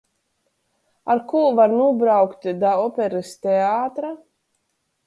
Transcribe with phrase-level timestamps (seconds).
[1.15, 4.13] Ar kū var nūbraukt da Operys teatra?